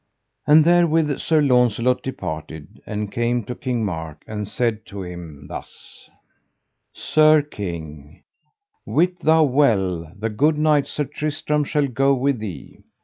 [0.47, 6.09] And therewith Sir Launcelot departed, and came to King Mark, and said to him thus:
[6.91, 8.23] Sir king,
[8.83, 12.79] wit thou well the good knight Sir Tristram shall go with thee.